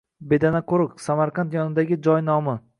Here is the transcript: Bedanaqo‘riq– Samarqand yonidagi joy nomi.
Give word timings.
Bedanaqo‘riq– 0.29 0.95
Samarqand 1.09 1.55
yonidagi 1.59 2.03
joy 2.09 2.29
nomi. 2.35 2.61